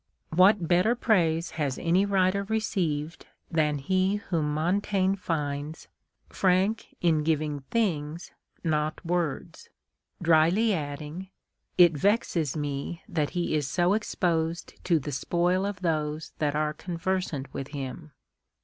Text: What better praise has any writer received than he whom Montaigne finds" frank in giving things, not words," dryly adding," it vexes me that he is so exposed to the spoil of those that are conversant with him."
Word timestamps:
What 0.31 0.67
better 0.67 0.95
praise 0.95 1.51
has 1.61 1.77
any 1.77 2.07
writer 2.07 2.43
received 2.45 3.27
than 3.51 3.77
he 3.77 4.15
whom 4.15 4.51
Montaigne 4.51 5.13
finds" 5.15 5.89
frank 6.29 6.95
in 7.01 7.21
giving 7.23 7.59
things, 7.69 8.31
not 8.63 9.05
words," 9.05 9.69
dryly 10.19 10.73
adding," 10.73 11.29
it 11.77 11.91
vexes 11.91 12.57
me 12.57 13.03
that 13.07 13.29
he 13.37 13.53
is 13.53 13.67
so 13.67 13.93
exposed 13.93 14.73
to 14.85 14.97
the 14.97 15.11
spoil 15.11 15.67
of 15.67 15.81
those 15.83 16.31
that 16.39 16.55
are 16.55 16.73
conversant 16.73 17.53
with 17.53 17.67
him." 17.67 18.11